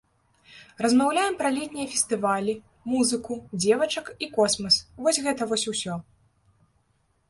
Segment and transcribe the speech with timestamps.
[0.85, 2.57] Размаўляем пра летнія фестывалі,
[2.95, 5.93] музыку, дзевачак і космас, вось гэта вось усё.